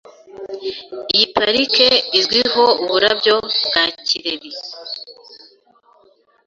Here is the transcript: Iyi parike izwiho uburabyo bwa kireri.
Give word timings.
Iyi 1.13 1.25
parike 1.35 1.87
izwiho 2.19 2.63
uburabyo 2.83 3.35
bwa 3.65 3.83
kireri. 4.05 4.51